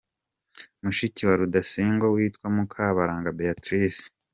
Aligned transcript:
Mushiki 0.83 1.21
wa 1.27 1.35
Rudasingwa 1.39 2.05
witwa 2.15 2.47
Mukabaranga 2.55 3.29
Beatrice 3.37 4.03